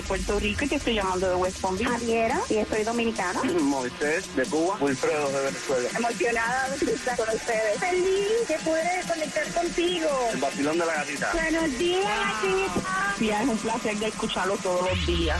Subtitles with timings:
[0.00, 1.90] De Puerto Rico y te estoy llamando de West Palm Beach.
[1.90, 3.42] Javiera, y estoy dominicana.
[3.60, 4.78] Moisés de Cuba.
[4.80, 5.88] Wilfredo de Venezuela.
[5.94, 7.78] Emocionada de estar con ustedes.
[7.78, 10.08] Feliz de poder conectar contigo.
[10.32, 11.32] El vacilón de la gatita.
[11.34, 13.14] Buenos días, gatita.
[13.18, 15.38] Sí, es un placer de escucharlo todos los días.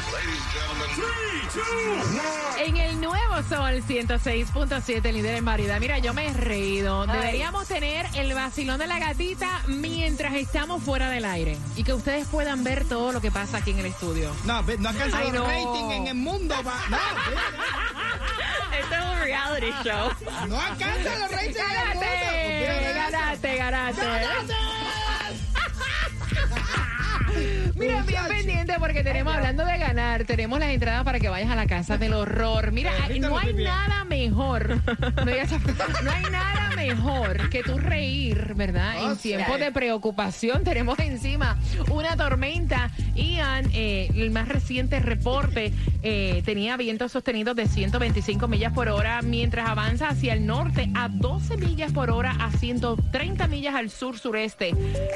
[2.58, 5.80] En el nuevo Sol 106.7, líder en variedad.
[5.80, 7.06] Mira, yo me he reído.
[7.06, 11.56] Deberíamos tener el vacilón de la gatita mientras estamos fuera del aire.
[11.76, 14.30] Y que ustedes puedan ver todo lo que pasa aquí en el estudio.
[14.50, 16.54] No, no alcanza los ratings en el mundo.
[16.64, 16.96] pa- no,
[18.78, 20.10] Esto es un reality show.
[20.48, 22.06] no alcanza los ratings en el mundo.
[22.94, 23.56] ¡Ganaste!
[23.56, 24.02] ¡Ganaste!
[27.76, 31.54] Mira, bien pendiente porque tenemos, hablando de ganar, tenemos las entradas para que vayas a
[31.54, 32.72] la casa del horror.
[32.72, 34.68] Mira, Eh, no hay nada mejor,
[35.24, 39.04] no, hay nada mejor que tú reír, ¿verdad?
[39.10, 41.56] En tiempos de preocupación tenemos encima
[41.88, 42.90] una tormenta.
[43.72, 45.72] Eh, el más reciente reporte,
[46.02, 51.08] eh, tenía vientos sostenidos de 125 millas por hora mientras avanza hacia el norte a
[51.08, 54.72] 12 millas por hora a 130 millas al sur-sureste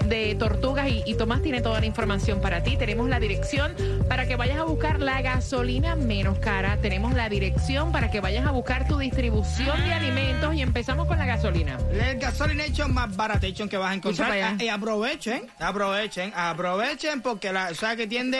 [0.07, 0.89] de Tortugas.
[0.89, 2.77] Y, y Tomás tiene toda la información para ti.
[2.77, 3.75] Tenemos la dirección
[4.09, 6.79] para que vayas a buscar la gasolina menos cara.
[6.81, 11.19] Tenemos la dirección para que vayas a buscar tu distribución de alimentos y empezamos con
[11.19, 11.79] la gasolina.
[11.93, 14.33] El gasolination más baratation que vas a encontrar.
[14.33, 18.39] Ah, Y aprovechen, aprovechen, aprovechen porque la, o sea que tiende.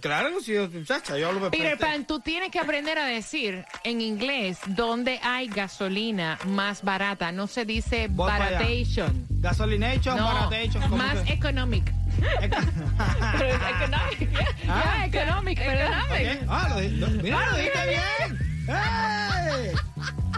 [0.00, 4.00] Claro que sí, chacha, yo lo Peter Pan, tú tienes que aprender a decir en
[4.00, 7.32] inglés dónde hay gasolina más barata.
[7.32, 9.26] No se dice Voy baratation.
[9.30, 10.82] Gasolination, No, baratation.
[10.84, 11.92] ¿cómo más se- economic.
[12.18, 14.30] Pero es economic.
[14.68, 15.60] Ah, economic.
[16.48, 18.38] Ah, lo, lo- mira, lo dijiste bien.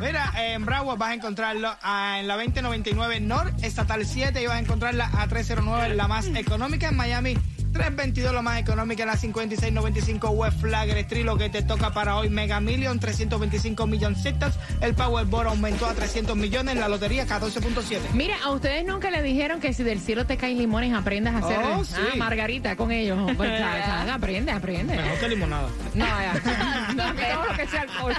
[0.00, 4.56] Mira, en Broward vas a encontrarlo ah, en la 2099 North Estatal 7 y vas
[4.56, 7.38] a encontrarla a 309, la más económica en Miami.
[7.78, 12.28] 322 la más económica la 5695 West Flagler Street, lo que te toca para hoy
[12.28, 14.54] Mega Million, 325 milloncitos.
[14.80, 17.98] El Powerball aumentó a 300 millones, la lotería 14.7.
[18.14, 21.38] Mira, a ustedes nunca le dijeron que si del cielo te caen limones aprendas a
[21.38, 21.94] hacer Oh, sí.
[21.96, 23.18] ah, margarita con ellos.
[23.38, 24.96] Pues, o sea, aprende, aprende.
[24.96, 25.68] Mejor que limonada.
[25.94, 26.88] No, ya.
[26.96, 28.14] No, todo lo que sea alcohol.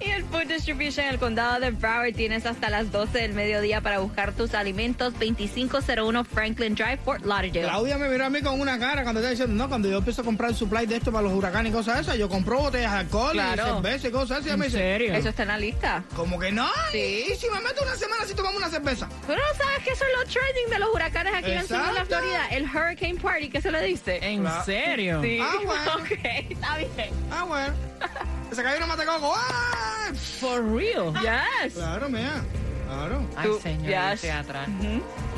[0.00, 3.80] Y el Food Distribution en el condado de Broward tienes hasta las 12 del mediodía
[3.80, 5.12] para buscar tus alimentos.
[5.18, 7.66] 2501 Franklin Drive, Fort Lauderdale.
[7.68, 10.22] Claudia me miró a mí con una cara cuando estaba diciendo, no, cuando yo empiezo
[10.22, 12.98] a comprar supply de esto para los huracanes y cosas esas, yo compro botellas de
[12.98, 13.62] alcohol Claro.
[13.62, 14.48] y cerveza y cosas así.
[14.48, 15.14] Me ¿En dice, serio?
[15.14, 16.04] Eso está en la lista.
[16.14, 16.68] como que no?
[16.92, 17.24] Sí.
[17.32, 19.08] ¿Y si me meto una semana si tomamos una cerveza?
[19.26, 21.92] Pero no sabes que son los trending de los huracanes aquí en el sur de
[21.92, 22.04] la.
[22.04, 22.46] Florida.
[22.50, 24.18] El Hurricane Party, ¿qué se le dice?
[24.22, 24.64] ¿En Claro.
[24.64, 25.22] serio?
[25.22, 25.38] Sí.
[25.42, 25.82] Ah, bueno.
[25.96, 26.10] Ok,
[26.50, 27.10] está bien.
[27.30, 27.74] Ah, bueno.
[28.52, 29.34] Se cayó una matacoco.
[29.36, 30.12] ¡Ah!
[30.40, 31.12] For real.
[31.20, 31.74] Yes.
[31.74, 32.42] Claro, mía.
[32.86, 33.26] Claro.
[33.36, 34.08] Ay, señor, ya.
[34.08, 34.68] yo estoy atrás.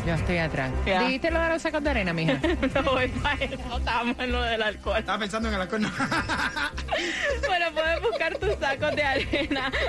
[0.07, 0.71] Yo estoy atrás.
[0.87, 1.03] Ya.
[1.03, 2.41] ¿Dijiste lo de los sacos de arena, mija?
[2.75, 4.99] No voy para eso, estábamos en lo del alcohol.
[4.99, 5.83] Estaba pensando en el alcohol.
[5.83, 5.91] no.
[7.47, 9.73] Bueno, puedes buscar tus sacos de arena.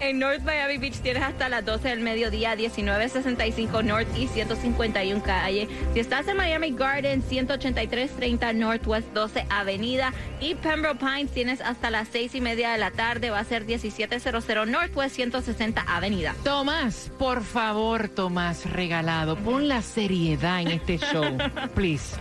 [0.00, 5.68] En North Miami Beach tienes hasta las 12 del mediodía, 1965 North y 151 calle.
[5.94, 10.12] Si estás en Miami Garden, 18330 Northwest 12 Avenida.
[10.40, 13.64] Y Pembroke Pines tienes hasta las 6 y media de la tarde, va a ser
[13.64, 16.34] 1700 Northwest 160 Avenida.
[16.42, 21.24] Tomás, por favor, Tomás, regalado, pon la seriedad en este show,
[21.74, 22.16] please.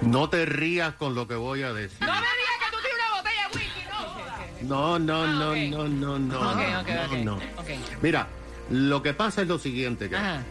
[0.00, 1.98] No te rías con lo que voy a decir.
[2.00, 4.98] No me digas que tú tienes una botella de whisky, no.
[4.98, 5.56] No, no, Ah, no, ok.
[5.70, 6.50] no, no, no.
[6.52, 6.88] Ok, ok,
[7.24, 7.38] no, ok.
[7.68, 7.98] no.
[8.00, 8.28] Mira,
[8.70, 10.42] lo que pasa es lo siguiente, que Ajá.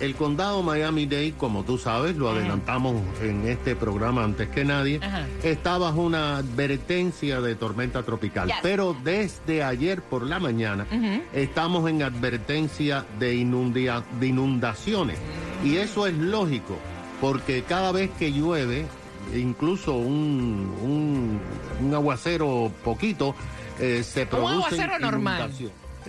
[0.00, 2.38] El condado Miami-Dade, como tú sabes, lo Ajá.
[2.38, 5.26] adelantamos en este programa antes que nadie, Ajá.
[5.42, 8.48] está bajo una advertencia de tormenta tropical.
[8.48, 8.56] Yes.
[8.62, 10.86] Pero desde ayer por la mañana
[11.32, 15.18] estamos en advertencia de, inundia- de inundaciones.
[15.64, 16.76] Y eso es lógico,
[17.20, 18.86] porque cada vez que llueve,
[19.34, 21.40] incluso un, un,
[21.86, 23.34] un aguacero poquito,
[23.80, 25.50] eh, se produce aguacero normal.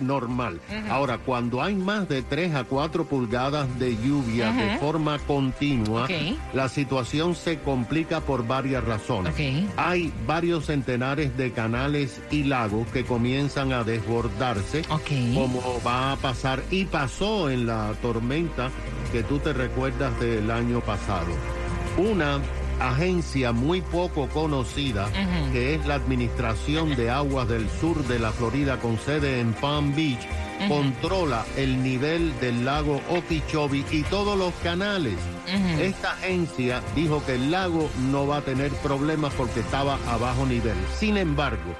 [0.02, 0.60] Normal.
[0.90, 6.08] Ahora, cuando hay más de 3 a 4 pulgadas de lluvia de forma continua,
[6.54, 9.34] la situación se complica por varias razones.
[9.78, 15.12] Hay varios centenares de canales y lagos que comienzan a desbordarse, Ok.
[15.34, 18.70] como va a pasar y pasó en la tormenta
[19.12, 21.28] que tú te recuerdas del año pasado.
[21.98, 22.40] Una
[22.80, 25.10] agencia muy poco conocida,
[25.52, 29.96] que es la Administración de Aguas del Sur de la Florida con sede en Palm
[29.96, 30.28] Beach,
[30.68, 35.16] controla el nivel del lago Okeechobee y todos los canales.
[35.80, 40.46] Esta agencia dijo que el lago no va a tener problemas porque estaba a bajo
[40.46, 40.76] nivel.
[40.98, 41.76] Sin embargo,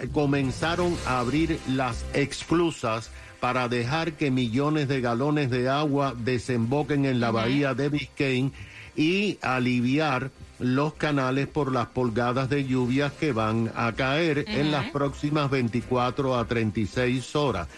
[0.00, 3.10] eh, comenzaron a abrir las exclusas
[3.40, 8.52] para dejar que millones de galones de agua desemboquen en la bahía de Biscayne
[8.96, 14.90] y aliviar los canales por las pulgadas de lluvias que van a caer en las
[14.90, 17.68] próximas 24 a 36 horas.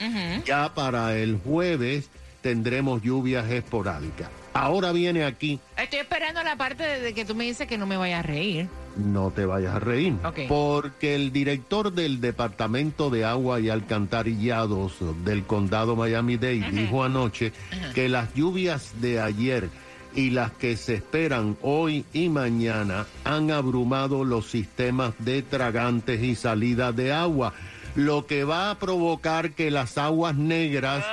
[0.44, 2.10] Ya para el jueves
[2.42, 4.28] tendremos lluvias esporádicas.
[4.52, 7.98] Ahora viene aquí, Estoy esperando la parte de, que tú me dices que no me
[7.98, 8.68] vaya a reír.
[8.96, 10.14] no te vayas a reír,
[10.48, 17.52] porque el director del Departamento de Agua y Alcantarillados del condado Miami-Dade dijo anoche
[17.94, 19.68] que las lluvias de ayer
[20.16, 26.34] y las que se esperan hoy y mañana han abrumado los sistemas de tragantes y
[26.34, 27.52] salida de agua,
[27.94, 31.04] lo que va a provocar que las aguas negras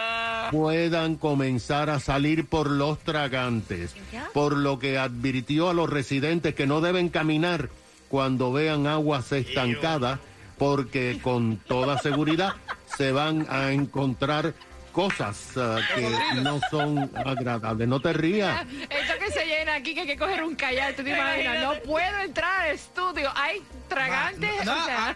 [0.51, 3.94] puedan comenzar a salir por los tragantes,
[4.33, 7.69] por lo que advirtió a los residentes que no deben caminar
[8.07, 10.19] cuando vean aguas estancadas,
[10.57, 12.53] porque con toda seguridad
[12.97, 14.53] se van a encontrar
[14.94, 17.88] cosas ah, que no son agradables.
[17.88, 18.66] No te rías.
[18.90, 21.62] Esto que se llena aquí, que hay que coger un callar, tú te imaginas.
[21.62, 23.30] No puedo entrar al estudio.
[23.36, 24.66] Hay tragantes.
[24.66, 25.16] No, o sea,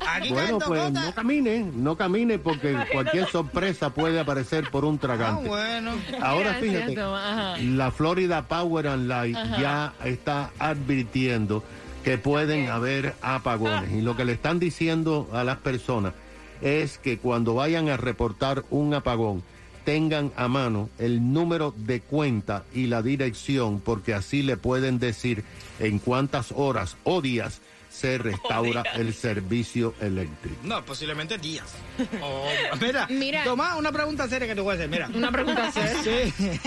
[0.00, 4.96] a- aquí Bueno, pues no camine, no camine porque cualquier sorpresa puede aparecer por un
[4.96, 5.48] Ah, tragante.
[5.48, 5.92] bueno.
[6.20, 11.64] Ahora Gracias, fíjate, Tomás, la Florida Power and Light ya está advirtiendo
[12.04, 13.92] que pueden haber apagones.
[13.92, 16.12] Y lo que le están diciendo a las personas
[16.62, 19.42] es que cuando vayan a reportar un apagón,
[19.84, 25.44] tengan a mano el número de cuenta y la dirección, porque así le pueden decir
[25.80, 27.60] en cuántas horas o días
[28.02, 30.56] se restaura el servicio eléctrico.
[30.64, 31.72] No, posiblemente días.
[32.20, 32.48] Oh,
[32.80, 33.44] mira, Mira.
[33.44, 34.88] Tomás, una pregunta seria que te voy a hacer.
[34.88, 35.08] Mira.
[35.14, 36.02] Una pregunta seria.
[36.02, 36.32] Sí.
[36.36, 36.60] Sí.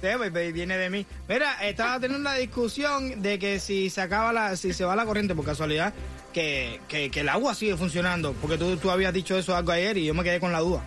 [0.00, 1.06] Sí, pues, pues, viene de mí.
[1.28, 5.06] Mira, estaba teniendo una discusión de que si se acaba la, si se va la
[5.06, 5.94] corriente por casualidad,
[6.32, 8.34] que, que, que el agua sigue funcionando.
[8.34, 10.82] Porque tú, tú habías dicho eso algo ayer y yo me quedé con la duda.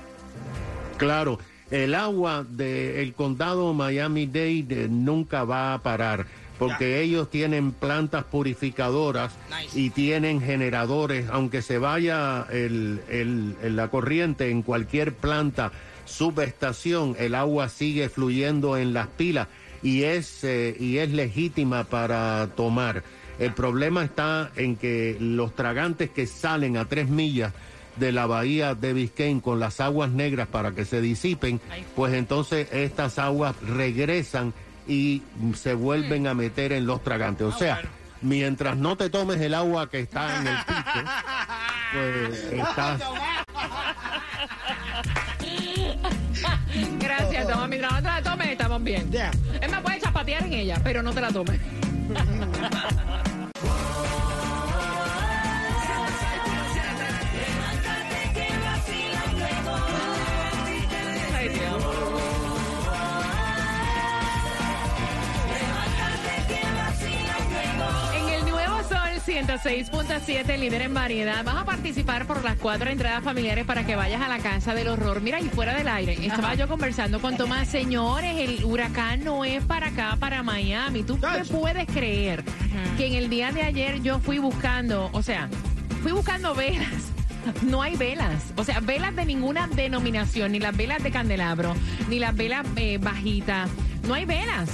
[0.97, 1.39] Claro,
[1.71, 6.27] el agua del condado Miami-Dade eh, nunca va a parar
[6.61, 9.79] porque ellos tienen plantas purificadoras Nice.
[9.79, 15.71] y tienen generadores, aunque se vaya el- el- el- la corriente en cualquier planta,
[16.05, 19.47] subestación, el agua sigue fluyendo en las pilas
[19.81, 23.01] y es, eh, y es legítima para tomar.
[23.39, 27.53] El problema está en que los tragantes que salen a tres millas
[27.97, 31.59] de la bahía de Biscayne con las aguas negras para que se disipen,
[31.95, 34.53] pues entonces estas aguas regresan
[34.91, 35.23] y
[35.55, 37.47] se vuelven a meter en los tragantes.
[37.47, 37.81] O sea,
[38.21, 40.81] mientras no te tomes el agua que está en el piso,
[41.93, 43.01] pues estás...
[46.99, 47.69] Gracias, Tomás.
[47.69, 49.09] Mientras no te la tomes, estamos bien.
[49.61, 51.61] Es más, puedes chapatear en ella, pero no te la tomes.
[69.45, 74.21] 106.7, líder en variedad, vas a participar por las cuatro entradas familiares para que vayas
[74.21, 75.19] a la casa del horror.
[75.21, 77.67] Mira, y fuera del aire, estaba yo conversando con Tomás.
[77.67, 81.01] Señores, el huracán no es para acá, para Miami.
[81.01, 81.59] ¿Tú me Chacho.
[81.59, 82.43] puedes creer
[82.97, 85.49] que en el día de ayer yo fui buscando, o sea,
[86.03, 86.87] fui buscando velas?
[87.63, 91.73] No hay velas, o sea, velas de ninguna denominación, ni las velas de candelabro,
[92.07, 93.67] ni las velas eh, bajitas.
[94.07, 94.69] No hay velas.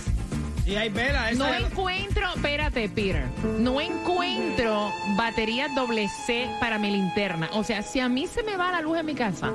[0.68, 1.34] Y hay velas.
[1.36, 3.24] No encuentro, espérate, Peter.
[3.58, 7.50] No encuentro batería doble C para mi linterna.
[7.54, 9.52] O sea, si a mí se me va la luz en mi casa,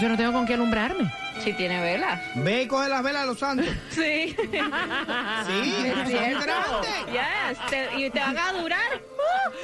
[0.00, 1.10] yo no tengo con qué alumbrarme.
[1.42, 2.22] Si tiene vela.
[2.36, 3.66] Ve y coge las velas de los santos.
[3.90, 4.34] Sí.
[4.36, 4.70] Sí, son
[6.40, 6.90] grandes.
[7.12, 7.58] Yes.
[7.68, 9.00] Te- y te van a durar.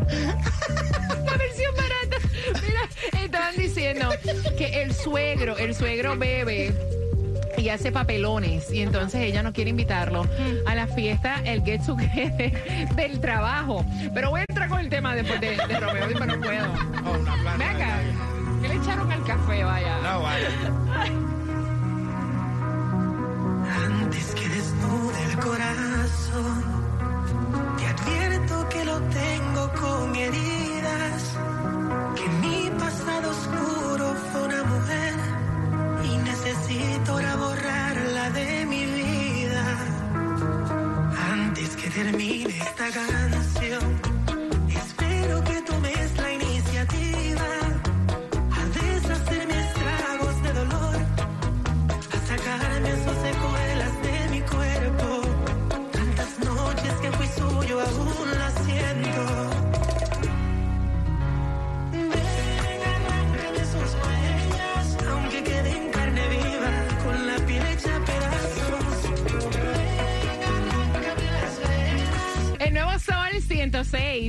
[0.10, 2.18] La versión barata.
[2.62, 4.10] Mira, estaban diciendo
[4.58, 6.74] que el suegro, el suegro bebe
[7.58, 10.26] y hace papelones y entonces ella no quiere invitarlo
[10.66, 13.86] a la fiesta, el get together del trabajo.
[14.14, 16.74] Pero voy a entrar con el tema después de, de Romeo, pero no puedo.
[17.06, 17.58] Oh, una.
[17.58, 18.00] Ven acá.
[18.62, 19.98] ¿Qué le echaron al café, vaya?
[20.04, 20.48] No, vale.
[23.86, 26.69] Antes que desnude el corazón,
[29.14, 30.59] tengo con heridas,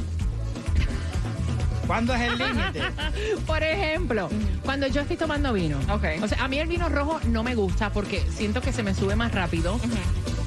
[1.85, 2.81] ¿Cuándo es el límite?
[3.45, 4.29] Por ejemplo,
[4.63, 5.77] cuando yo estoy tomando vino.
[6.21, 8.95] O sea, a mí el vino rojo no me gusta porque siento que se me
[8.95, 9.79] sube más rápido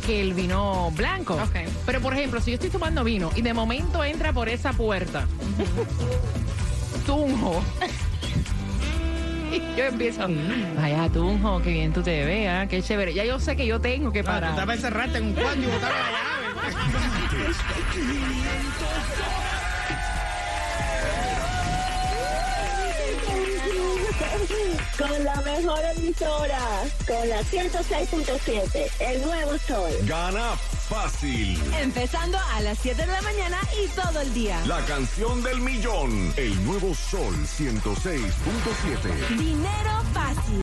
[0.04, 1.38] que el vino blanco.
[1.86, 5.28] Pero por ejemplo, si yo estoy tomando vino y de momento entra por esa puerta,
[7.06, 7.62] Tunjo.
[9.52, 10.26] Y yo empiezo,
[10.76, 13.14] vaya Tunjo, qué bien tú te veas, qué chévere.
[13.14, 14.56] Ya yo sé que yo tengo que tú parar.
[14.56, 16.43] te vas a encerrarte en un cuarto y botar la llave.
[24.98, 26.58] Con la mejor emisora,
[27.06, 29.90] con la 106.7, el nuevo sol.
[30.02, 30.56] Gana
[30.88, 31.60] fácil.
[31.80, 34.60] Empezando a las 7 de la mañana y todo el día.
[34.66, 36.32] La canción del millón.
[36.36, 39.36] El nuevo Sol 106.7.
[39.36, 40.44] Dinero fácil.